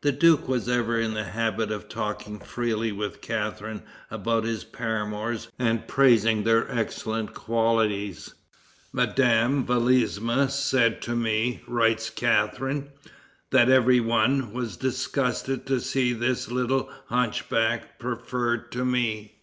[0.00, 5.48] The duke was ever in the habit of talking freely with Catharine about his paramours
[5.58, 8.32] and praising their excellent qualities.
[8.94, 12.88] "Madame Vladisma said to me," writes Catharine,
[13.50, 19.34] "that every one was disgusted to see this little hunchback preferred to me.